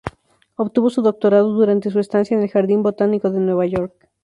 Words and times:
Obtuvo 0.55 0.89
su 0.89 1.03
doctorado 1.03 1.49
durante 1.49 1.91
su 1.91 1.99
estancia 1.99 2.35
en 2.35 2.41
el 2.41 2.49
Jardín 2.49 2.81
Botánico 2.81 3.29
de 3.29 3.39
Nueva 3.39 3.67
York. 3.67 4.09